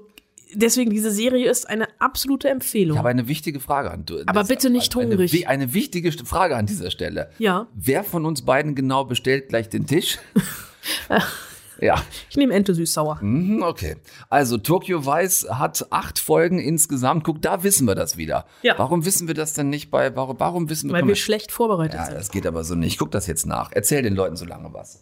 [0.54, 2.96] deswegen, diese Serie ist eine absolute Empfehlung.
[2.96, 4.24] Ich habe eine wichtige Frage an du.
[4.26, 5.32] Aber bitte nicht eine, hungrig.
[5.34, 7.30] wi- Eine wichtige Frage an dieser Stelle.
[7.38, 10.18] ja, Wer von uns beiden genau bestellt gleich den Tisch?
[11.82, 12.02] ja.
[12.30, 13.20] ich nehme Ente süß-sauer.
[13.22, 13.96] Mhm, Okay.
[14.30, 17.24] Also Tokyo Vice hat acht Folgen insgesamt.
[17.24, 18.46] Guck, da wissen wir das wieder.
[18.64, 18.76] Ja.
[18.78, 22.00] Warum wissen wir das denn nicht bei, warum, warum wissen wir, Weil wir schlecht vorbereitet
[22.00, 22.16] ja, sind.
[22.18, 22.94] das geht aber so nicht.
[22.94, 23.72] Ich guck das jetzt nach.
[23.74, 25.02] Erzähl den Leuten so lange was.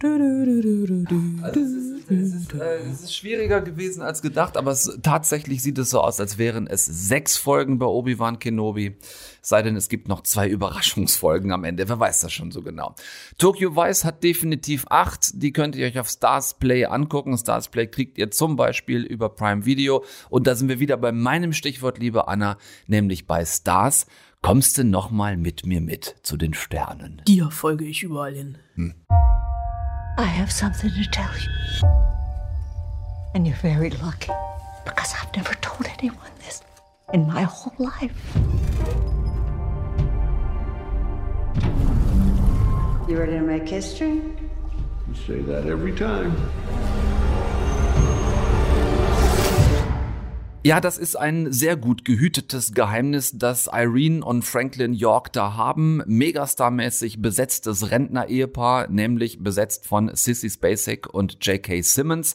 [0.00, 6.20] Es, ist, es ist schwieriger gewesen als gedacht, aber es, tatsächlich sieht es so aus,
[6.20, 8.96] als wären es sechs Folgen bei Obi-Wan Kenobi.
[9.42, 11.88] Sei denn, es gibt noch zwei Überraschungsfolgen am Ende.
[11.88, 12.94] Wer weiß das schon so genau?
[13.38, 15.42] Tokyo Vice hat definitiv acht.
[15.42, 17.36] Die könnt ihr euch auf Stars Play angucken.
[17.36, 20.04] Stars Play kriegt ihr zum Beispiel über Prime Video.
[20.30, 22.56] Und da sind wir wieder bei meinem Stichwort, liebe Anna,
[22.86, 24.06] nämlich bei Stars.
[24.42, 27.20] Kommst du nochmal mit mir mit zu den Sternen?
[27.26, 28.58] Dir folge ich überall hin.
[28.76, 28.94] Hm.
[30.18, 31.88] I have something to tell you.
[33.36, 34.32] And you're very lucky
[34.84, 36.60] because I've never told anyone this
[37.14, 38.36] in my whole life.
[43.08, 44.14] You ready to make history?
[44.16, 46.34] You say that every time.
[50.64, 56.02] Ja, das ist ein sehr gut gehütetes Geheimnis, das Irene und Franklin York da haben.
[56.02, 61.82] Megastar-mäßig besetztes Rentner-Ehepaar, nämlich besetzt von Sissy Spacek und J.K.
[61.82, 62.34] Simmons.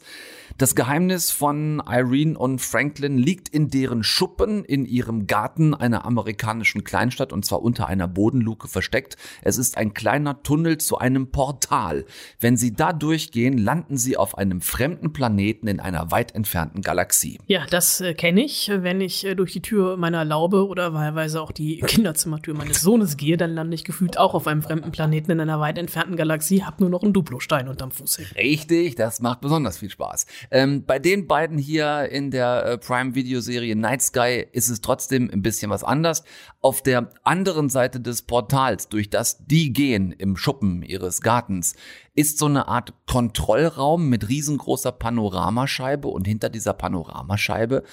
[0.59, 6.83] Das Geheimnis von Irene und Franklin liegt in deren Schuppen in ihrem Garten einer amerikanischen
[6.83, 9.17] Kleinstadt und zwar unter einer Bodenluke versteckt.
[9.41, 12.05] Es ist ein kleiner Tunnel zu einem Portal.
[12.39, 17.39] Wenn sie da durchgehen, landen sie auf einem fremden Planeten in einer weit entfernten Galaxie.
[17.47, 18.69] Ja, das äh, kenne ich.
[18.71, 23.17] Wenn ich äh, durch die Tür meiner Laube oder wahlweise auch die Kinderzimmertür meines Sohnes
[23.17, 26.63] gehe, dann lande ich gefühlt auch auf einem fremden Planeten in einer weit entfernten Galaxie,
[26.63, 28.19] hab nur noch einen Duplostein unterm Fuß.
[28.35, 30.27] Richtig, das macht besonders viel Spaß.
[30.51, 35.41] Ähm, bei den beiden hier in der äh, Prime-Videoserie Night Sky ist es trotzdem ein
[35.41, 36.23] bisschen was anders.
[36.61, 41.75] Auf der anderen Seite des Portals, durch das die gehen im Schuppen ihres Gartens,
[42.15, 47.83] ist so eine Art Kontrollraum mit riesengroßer Panoramascheibe und hinter dieser Panoramascheibe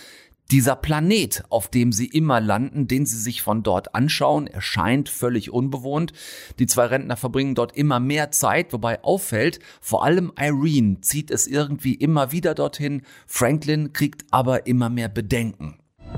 [0.50, 5.52] dieser Planet, auf dem sie immer landen, den sie sich von dort anschauen, erscheint völlig
[5.52, 6.12] unbewohnt.
[6.58, 11.46] Die zwei Rentner verbringen dort immer mehr Zeit, wobei auffällt, vor allem Irene zieht es
[11.46, 15.76] irgendwie immer wieder dorthin, Franklin kriegt aber immer mehr Bedenken.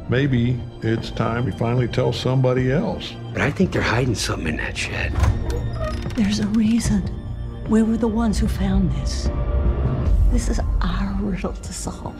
[0.08, 3.14] Maybe it's time we finally tell somebody else.
[3.34, 5.12] But I think they're hiding something in that shed.
[6.16, 7.02] There's a reason.
[7.68, 9.30] We were the ones who found this.
[10.32, 12.16] This is our riddle to solve.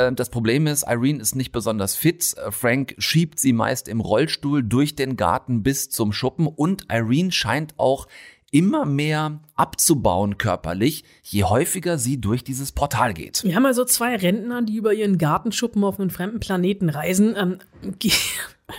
[0.00, 2.34] Äh, Das Problem ist, Irene ist nicht besonders fit.
[2.36, 7.32] Äh, Frank schiebt sie meist im Rollstuhl durch den Garten bis zum Schuppen und Irene
[7.32, 8.06] scheint auch
[8.50, 13.44] immer mehr abzubauen körperlich, je häufiger sie durch dieses Portal geht.
[13.44, 17.36] Wir haben also zwei Rentner, die über ihren Gartenschuppen auf einen fremden Planeten reisen.
[17.36, 17.58] Ähm,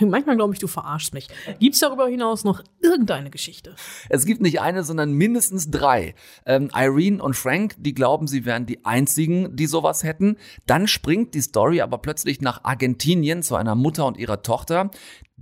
[0.00, 1.28] manchmal glaube ich, du verarschst mich.
[1.58, 3.74] Gibt es darüber hinaus noch irgendeine Geschichte?
[4.08, 6.14] Es gibt nicht eine, sondern mindestens drei.
[6.44, 10.36] Ähm, Irene und Frank, die glauben, sie wären die einzigen, die sowas hätten.
[10.66, 14.90] Dann springt die Story aber plötzlich nach Argentinien zu einer Mutter und ihrer Tochter.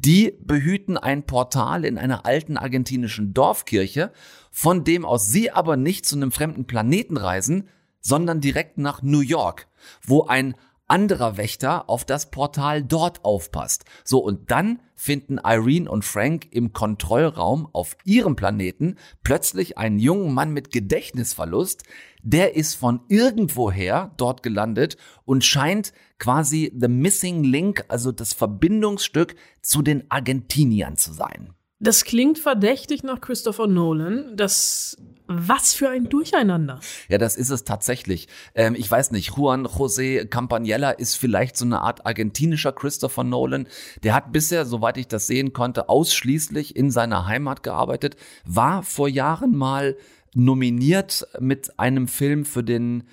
[0.02, 4.12] Die behüten ein Portal in einer alten argentinischen Dorfkirche,
[4.50, 7.68] von dem aus sie aber nicht zu einem fremden Planeten reisen,
[8.00, 9.68] sondern direkt nach New York,
[10.02, 10.54] wo ein
[10.90, 13.84] anderer Wächter auf das Portal dort aufpasst.
[14.04, 20.34] So, und dann finden Irene und Frank im Kontrollraum auf ihrem Planeten plötzlich einen jungen
[20.34, 21.84] Mann mit Gedächtnisverlust.
[22.22, 29.36] Der ist von irgendwoher dort gelandet und scheint quasi the missing link, also das Verbindungsstück
[29.62, 31.54] zu den Argentiniern zu sein.
[31.80, 34.36] Das klingt verdächtig nach Christopher Nolan.
[34.36, 34.96] Das
[35.32, 36.80] was für ein Durcheinander.
[37.08, 38.26] Ja, das ist es tatsächlich.
[38.56, 43.68] Ähm, ich weiß nicht, Juan José Campanella ist vielleicht so eine Art argentinischer Christopher Nolan.
[44.02, 49.08] Der hat bisher, soweit ich das sehen konnte, ausschließlich in seiner Heimat gearbeitet, war vor
[49.08, 49.96] Jahren mal
[50.34, 53.04] nominiert mit einem Film für den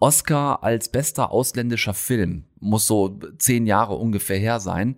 [0.00, 2.44] Oscar als bester ausländischer Film.
[2.58, 4.96] Muss so zehn Jahre ungefähr her sein.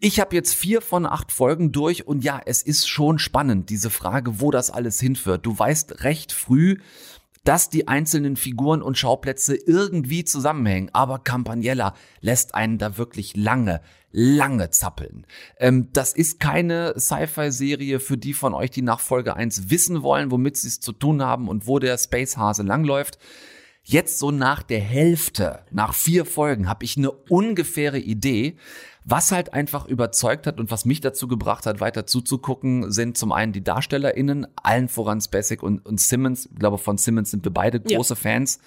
[0.00, 3.90] Ich habe jetzt vier von acht Folgen durch und ja, es ist schon spannend, diese
[3.90, 5.46] Frage, wo das alles hinführt.
[5.46, 6.78] Du weißt recht früh,
[7.44, 13.82] dass die einzelnen Figuren und Schauplätze irgendwie zusammenhängen, aber Campaniella lässt einen da wirklich lange,
[14.10, 15.26] lange zappeln.
[15.58, 20.30] Ähm, das ist keine Sci-Fi-Serie für die von euch, die nach Folge 1 wissen wollen,
[20.30, 23.18] womit sie es zu tun haben und wo der Space-Hase langläuft.
[23.86, 28.56] Jetzt so nach der Hälfte, nach vier Folgen, habe ich eine ungefähre Idee.
[29.04, 33.32] Was halt einfach überzeugt hat und was mich dazu gebracht hat, weiter zuzugucken, sind zum
[33.32, 36.46] einen die DarstellerInnen, allen voran Spacek und, und Simmons.
[36.46, 38.20] Ich glaube, von Simmons sind wir beide große ja.
[38.20, 38.58] Fans.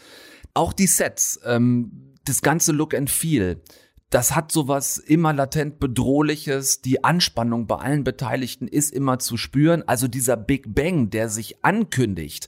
[0.54, 3.64] Auch die Sets, ähm, das ganze Look and Feel.
[4.12, 6.82] Das hat sowas immer latent bedrohliches.
[6.84, 9.84] Die Anspannung bei allen Beteiligten ist immer zu spüren.
[9.88, 12.48] Also dieser Big Bang, der sich ankündigt,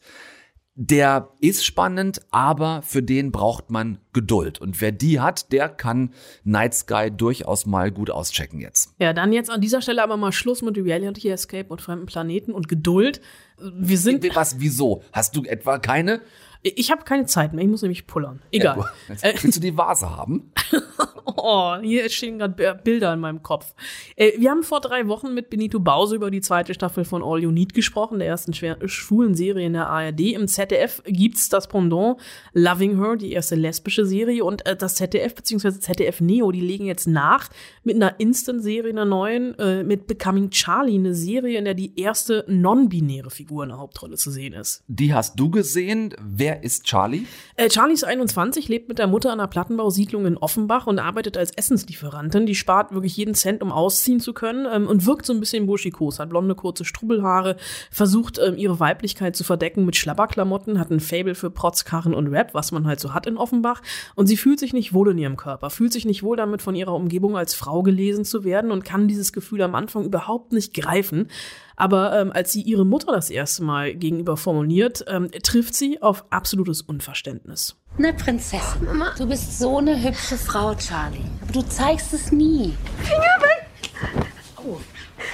[0.82, 4.62] der ist spannend, aber für den braucht man Geduld.
[4.62, 6.14] Und wer die hat, der kann
[6.46, 8.94] Night Sky durchaus mal gut auschecken jetzt.
[8.98, 12.54] Ja, dann jetzt an dieser Stelle aber mal Schluss mit Reality Escape und fremden Planeten
[12.54, 13.20] und Geduld.
[13.58, 14.24] Wir sind.
[14.34, 15.04] Was, wieso?
[15.12, 16.22] Hast du etwa keine?
[16.62, 18.42] Ich habe keine Zeit mehr, ich muss nämlich pullern.
[18.52, 18.86] Egal.
[19.08, 20.52] Ja, willst du die Vase haben?
[21.38, 23.74] oh, hier stehen gerade Bilder in meinem Kopf.
[24.18, 27.42] Äh, wir haben vor drei Wochen mit Benito Bause über die zweite Staffel von All
[27.42, 30.20] You Need gesprochen, der ersten schwulen Serie in der ARD.
[30.20, 32.18] Im ZDF gibt's das Pendant
[32.54, 34.44] Loving Her, die erste lesbische Serie.
[34.44, 35.80] Und äh, das ZDF bzw.
[35.80, 37.50] ZDF Neo, die legen jetzt nach
[37.84, 42.44] mit einer Instant-Serie, einer neuen, äh, mit Becoming Charlie, eine Serie, in der die erste
[42.48, 44.84] non-binäre Figur in der Hauptrolle zu sehen ist.
[44.88, 46.14] Die hast du gesehen.
[46.22, 47.28] Wer Wer ist Charlie?
[47.58, 51.38] Äh, Charlie ist 21, lebt mit der Mutter an einer Plattenbausiedlung in Offenbach und arbeitet
[51.38, 52.48] als Essenslieferantin.
[52.48, 55.68] Die spart wirklich jeden Cent, um ausziehen zu können ähm, und wirkt so ein bisschen
[55.68, 57.56] buschikos, hat blonde, kurze Strubbelhaare,
[57.92, 62.56] versucht ähm, ihre Weiblichkeit zu verdecken mit Schlabberklamotten, hat ein Fable für Protzkarren und Rap,
[62.56, 63.84] was man halt so hat in Offenbach.
[64.16, 66.74] Und sie fühlt sich nicht wohl in ihrem Körper, fühlt sich nicht wohl damit, von
[66.74, 70.74] ihrer Umgebung als Frau gelesen zu werden und kann dieses Gefühl am Anfang überhaupt nicht
[70.74, 71.28] greifen.
[71.80, 76.26] Aber ähm, als sie ihre Mutter das erste Mal gegenüber formuliert, ähm, trifft sie auf
[76.30, 77.78] absolutes Unverständnis.
[77.98, 78.84] Eine Prinzessin.
[78.84, 79.14] Mama.
[79.18, 81.24] Du bist so eine hübsche Frau, Charlie.
[81.42, 82.76] Aber du zeigst es nie.
[82.98, 83.92] Finger weg!
[84.58, 84.78] Oh,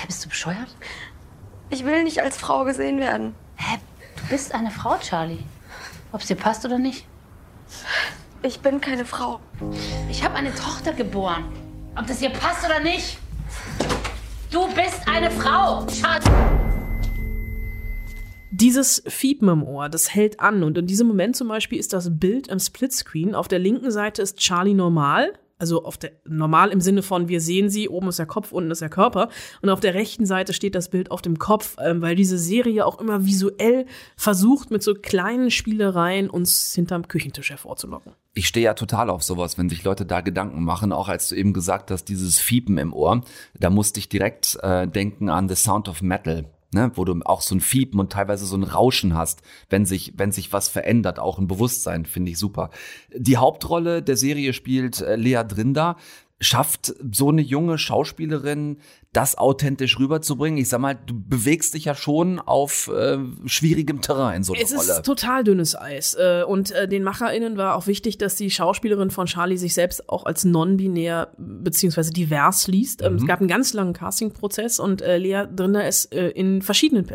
[0.05, 0.75] bist du bescheuert?
[1.71, 3.33] Ich will nicht als Frau gesehen werden.
[3.55, 3.79] Hä?
[4.15, 5.43] Du bist eine Frau, Charlie.
[6.11, 7.07] Ob es dir passt oder nicht?
[8.43, 9.39] Ich bin keine Frau.
[10.11, 11.45] Ich habe eine Tochter geboren.
[11.95, 13.17] Ob das ihr passt oder nicht?
[14.55, 16.23] Du bist eine Frau, Schatz.
[18.51, 20.63] Dieses Fiepen im Ohr, das hält an.
[20.63, 23.35] Und in diesem Moment zum Beispiel ist das Bild im Splitscreen.
[23.35, 25.33] Auf der linken Seite ist Charlie normal.
[25.57, 28.71] Also auf der normal im Sinne von wir sehen sie, oben ist der Kopf, unten
[28.71, 29.29] ist der Körper.
[29.61, 32.85] Und auf der rechten Seite steht das Bild auf dem Kopf, ähm, weil diese Serie
[32.85, 33.85] auch immer visuell
[34.17, 38.13] versucht, mit so kleinen Spielereien uns hinterm Küchentisch hervorzulocken.
[38.33, 41.35] Ich stehe ja total auf sowas, wenn sich Leute da Gedanken machen, auch als du
[41.35, 43.21] eben gesagt hast, dieses Fiepen im Ohr,
[43.57, 47.41] da musste ich direkt äh, denken an The Sound of Metal ne, wo du auch
[47.41, 51.19] so ein Fiepen und teilweise so ein Rauschen hast, wenn sich, wenn sich was verändert,
[51.19, 52.69] auch ein Bewusstsein, finde ich super.
[53.15, 55.97] Die Hauptrolle der Serie spielt äh, Lea Drinder.
[56.41, 58.79] Schafft so eine junge Schauspielerin
[59.15, 60.57] das authentisch rüberzubringen?
[60.59, 64.63] Ich sag mal, du bewegst dich ja schon auf äh, schwierigem Terrain in so einer
[64.63, 64.81] es Rolle.
[64.81, 66.15] Es ist total dünnes Eis.
[66.15, 70.09] Äh, und äh, den MacherInnen war auch wichtig, dass die Schauspielerin von Charlie sich selbst
[70.09, 73.01] auch als non-binär beziehungsweise divers liest.
[73.01, 73.19] Ähm, mhm.
[73.19, 77.07] Es gab einen ganz langen Castingprozess und äh, Lea Drinder ist äh, in verschiedenen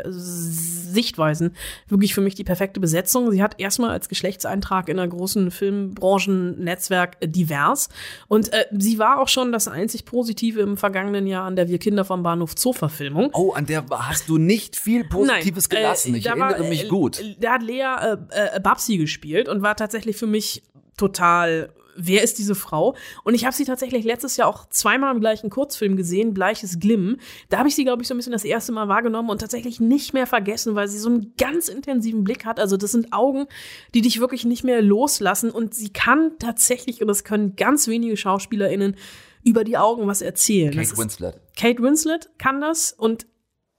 [0.91, 1.55] Sichtweisen
[1.87, 3.31] wirklich für mich die perfekte Besetzung.
[3.31, 7.89] Sie hat erstmal als Geschlechtseintrag in einer großen Filmbranchen-Netzwerk äh, divers.
[8.27, 11.79] Und äh, sie war auch schon das einzig Positive im vergangenen Jahr, an der wir
[11.91, 13.31] Kinder vom Bahnhof Zoo-Verfilmung.
[13.33, 16.15] Oh, an der hast du nicht viel Positives Nein, gelassen.
[16.15, 17.21] Äh, ich erinnere war, mich äh, gut.
[17.41, 20.63] Da hat Lea äh, äh, Babsi gespielt und war tatsächlich für mich
[20.95, 22.95] total wer ist diese Frau?
[23.25, 27.17] Und ich habe sie tatsächlich letztes Jahr auch zweimal im gleichen Kurzfilm gesehen, Bleiches Glimmen.
[27.49, 29.81] Da habe ich sie, glaube ich, so ein bisschen das erste Mal wahrgenommen und tatsächlich
[29.81, 32.61] nicht mehr vergessen, weil sie so einen ganz intensiven Blick hat.
[32.61, 33.47] Also das sind Augen,
[33.93, 35.51] die dich wirklich nicht mehr loslassen.
[35.51, 38.95] Und sie kann tatsächlich, und das können ganz wenige SchauspielerInnen,
[39.43, 40.73] über die Augen was erzählen.
[40.73, 41.39] Kate Winslet.
[41.57, 43.27] Kate Winslet kann das und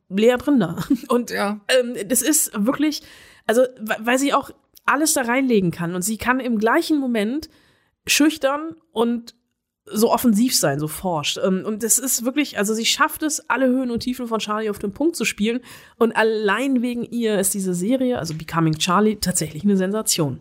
[0.09, 0.77] Lea Brinder.
[1.09, 1.61] Und ja.
[1.69, 3.03] ähm, das ist wirklich,
[3.47, 4.51] also weil sie auch
[4.85, 7.49] alles da reinlegen kann und sie kann im gleichen Moment
[8.07, 9.35] schüchtern und
[9.85, 11.39] so offensiv sein, so forscht.
[11.43, 14.71] Ähm, und das ist wirklich, also sie schafft es, alle Höhen und Tiefen von Charlie
[14.71, 15.61] auf den Punkt zu spielen.
[15.99, 20.39] Und allein wegen ihr ist diese Serie, also Becoming Charlie, tatsächlich eine Sensation.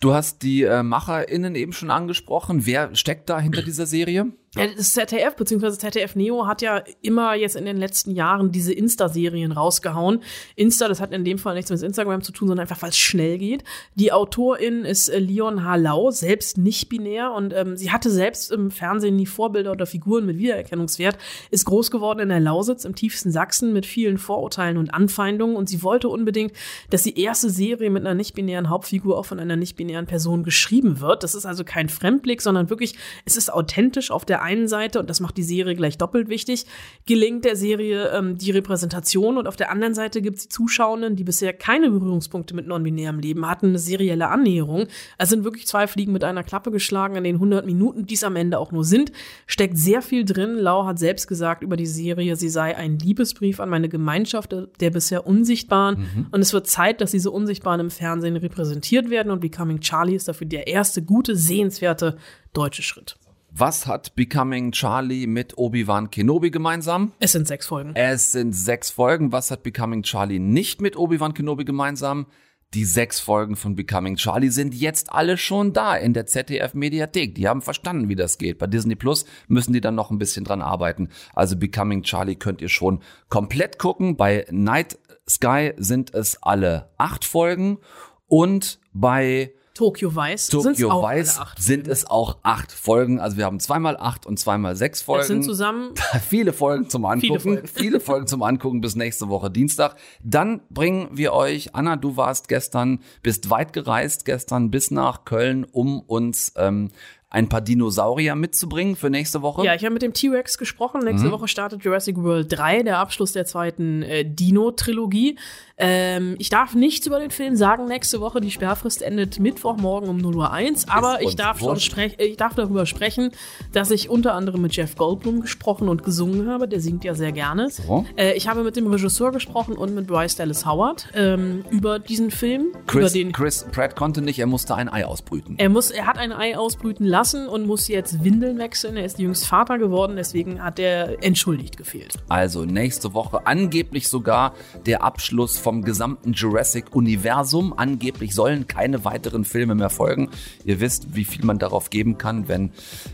[0.00, 2.66] Du hast die äh, MacherInnen eben schon angesprochen.
[2.66, 4.32] Wer steckt da hinter dieser Serie?
[4.56, 5.72] Ja, das ZDF bzw.
[5.72, 10.22] ZDF Neo hat ja immer jetzt in den letzten Jahren diese Insta-Serien rausgehauen.
[10.54, 12.98] Insta, das hat in dem Fall nichts mit Instagram zu tun, sondern einfach, weil es
[12.98, 13.64] schnell geht.
[13.96, 18.70] Die Autorin ist äh, Leon Harlau, selbst nicht binär und ähm, sie hatte selbst im
[18.70, 21.18] Fernsehen nie Vorbilder oder Figuren mit Wiedererkennungswert,
[21.50, 25.68] ist groß geworden in der Lausitz im tiefsten Sachsen mit vielen Vorurteilen und Anfeindungen und
[25.68, 26.52] sie wollte unbedingt,
[26.90, 31.24] dass die erste Serie mit einer nicht-binären Hauptfigur auch von einer nicht-binären Person geschrieben wird.
[31.24, 35.10] Das ist also kein Fremdblick, sondern wirklich, es ist authentisch auf der einen Seite, und
[35.10, 36.66] das macht die Serie gleich doppelt wichtig,
[37.06, 41.16] gelingt der Serie ähm, die Repräsentation und auf der anderen Seite gibt es die Zuschauenden,
[41.16, 44.86] die bisher keine Berührungspunkte mit non-binärem Leben hatten, eine serielle Annäherung.
[45.18, 48.24] Es sind wirklich zwei Fliegen mit einer Klappe geschlagen in den 100 Minuten, die es
[48.24, 49.12] am Ende auch nur sind.
[49.46, 50.56] Steckt sehr viel drin.
[50.56, 54.68] Lau hat selbst gesagt über die Serie, sie sei ein Liebesbrief an meine Gemeinschaft der,
[54.80, 56.00] der bisher Unsichtbaren.
[56.00, 56.26] Mhm.
[56.30, 60.28] Und es wird Zeit, dass diese Unsichtbaren im Fernsehen repräsentiert werden und Becoming Charlie ist
[60.28, 62.16] dafür der erste gute, sehenswerte
[62.52, 63.16] deutsche Schritt.
[63.56, 67.12] Was hat Becoming Charlie mit Obi-Wan Kenobi gemeinsam?
[67.20, 67.92] Es sind sechs Folgen.
[67.94, 69.30] Es sind sechs Folgen.
[69.30, 72.26] Was hat Becoming Charlie nicht mit Obi-Wan Kenobi gemeinsam?
[72.74, 77.36] Die sechs Folgen von Becoming Charlie sind jetzt alle schon da in der ZDF Mediathek.
[77.36, 78.58] Die haben verstanden, wie das geht.
[78.58, 81.10] Bei Disney Plus müssen die dann noch ein bisschen dran arbeiten.
[81.32, 84.16] Also Becoming Charlie könnt ihr schon komplett gucken.
[84.16, 84.98] Bei Night
[85.30, 87.78] Sky sind es alle acht Folgen
[88.26, 90.46] und bei Tokyo Weiß.
[90.48, 93.18] Tokyo Weiß sind es auch acht Folgen.
[93.18, 95.20] Also wir haben zweimal acht und zweimal sechs Folgen.
[95.20, 95.94] Das sind zusammen
[96.28, 97.40] viele Folgen zum Angucken.
[97.40, 97.66] Viele Folgen.
[97.66, 99.96] viele Folgen zum Angucken bis nächste Woche Dienstag.
[100.22, 105.64] Dann bringen wir euch, Anna, du warst gestern, bist weit gereist gestern bis nach Köln,
[105.64, 106.90] um uns ähm,
[107.34, 109.64] ein paar Dinosaurier mitzubringen für nächste Woche.
[109.64, 111.00] Ja, ich habe mit dem T-Rex gesprochen.
[111.04, 111.32] Nächste Mhm.
[111.32, 115.36] Woche startet Jurassic World 3, der Abschluss der zweiten äh, Dino-Trilogie.
[115.76, 118.40] Ähm, ich darf nichts über den Film sagen nächste Woche.
[118.40, 120.86] Die Sperrfrist endet Mittwochmorgen um 0 Uhr 1.
[120.88, 123.30] Aber ich darf, schon sprech, ich darf darüber sprechen,
[123.72, 126.68] dass ich unter anderem mit Jeff Goldblum gesprochen und gesungen habe.
[126.68, 127.68] Der singt ja sehr gerne.
[127.70, 128.06] So.
[128.16, 132.30] Äh, ich habe mit dem Regisseur gesprochen und mit Bryce Dallas Howard ähm, über diesen
[132.30, 132.68] Film.
[132.86, 135.58] Chris, Chris Pratt konnte nicht, er musste ein Ei ausbrüten.
[135.58, 138.96] er muss, er hat ein Ei ausbrüten lassen und muss jetzt Windeln wechseln.
[138.96, 142.14] Er ist jüngst Vater geworden, deswegen hat er entschuldigt gefehlt.
[142.28, 144.54] Also nächste Woche angeblich sogar
[144.84, 147.72] der Abschluss vom gesamten Jurassic-Universum.
[147.76, 150.28] Angeblich sollen keine weiteren Filme mehr folgen.
[150.64, 152.72] Ihr wisst, wie viel man darauf geben kann, wenn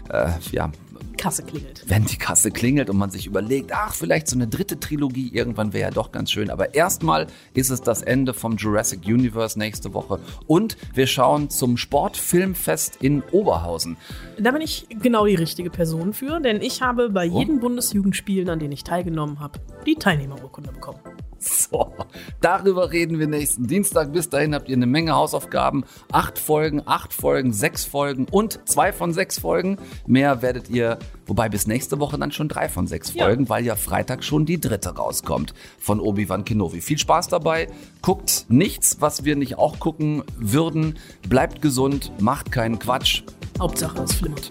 [0.09, 0.73] äh, ja,
[1.21, 1.85] Kasse klingelt.
[1.87, 5.75] wenn die Kasse klingelt und man sich überlegt, ach, vielleicht so eine dritte Trilogie irgendwann
[5.75, 6.49] wäre ja doch ganz schön.
[6.49, 10.18] Aber erstmal ist es das Ende vom Jurassic Universe nächste Woche.
[10.47, 13.99] Und wir schauen zum Sportfilmfest in Oberhausen.
[14.39, 18.59] Da bin ich genau die richtige Person für, denn ich habe bei jedem Bundesjugendspielen, an
[18.59, 21.01] denen ich teilgenommen habe, die Teilnehmerurkunde bekommen.
[21.43, 21.95] So,
[22.43, 24.12] darüber reden wir nächsten Dienstag.
[24.12, 25.85] Bis dahin habt ihr eine Menge Hausaufgaben.
[26.12, 29.79] Acht Folgen, acht Folgen, sechs Folgen und zwei von sechs Folgen.
[30.07, 33.25] Mehr werdet ihr, wobei bis nächste Woche dann schon drei von sechs Ja.
[33.25, 36.81] Folgen, weil ja Freitag schon die dritte rauskommt von Obi-Wan Kenobi.
[36.81, 37.69] Viel Spaß dabei.
[38.03, 40.99] Guckt nichts, was wir nicht auch gucken würden.
[41.29, 43.23] Bleibt gesund, macht keinen Quatsch.
[43.59, 44.51] Hauptsache es flimmert.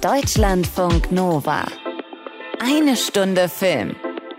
[0.00, 1.64] Deutschlandfunk Nova.
[2.60, 3.96] Eine Stunde Film.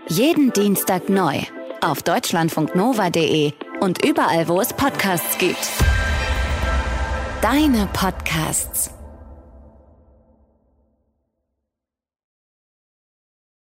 [0.08, 1.40] Jeden Dienstag neu.
[1.80, 5.68] Auf deutschlandfunknova.de und überall, wo es Podcasts gibt.
[7.42, 8.93] Deine Podcasts.